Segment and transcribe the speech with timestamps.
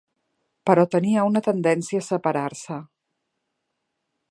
[0.69, 2.81] Però tenia una tendència a separar-se.